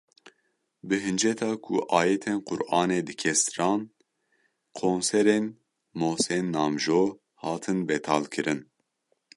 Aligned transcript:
Bi 0.87 0.95
hinceta 1.05 1.47
ku 1.63 1.73
“ayetên 1.99 2.37
Quranê 2.47 2.99
dike 3.07 3.31
stran” 3.41 3.79
konserên 4.79 5.45
Mohsen 5.99 6.45
Namjoo 6.53 7.05
hatin 7.41 7.79
betalkirin. 7.87 8.59